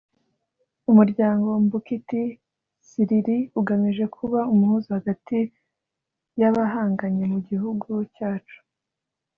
[0.91, 2.21] "Umuryango Mbuki Ti
[2.87, 5.37] Siriri ugamije kuba umuhuza hagati
[6.39, 8.57] y’abahanganye mu gihugu cyacu